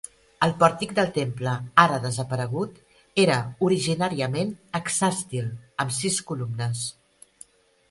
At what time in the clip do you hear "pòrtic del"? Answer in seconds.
0.61-1.11